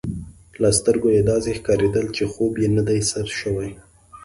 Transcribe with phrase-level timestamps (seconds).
[0.61, 3.69] له سترګو يې داسي ښکارېدل، چي خوب یې نه دی سر شوی.